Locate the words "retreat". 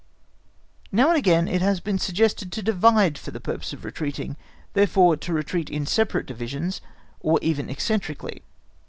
5.31-5.69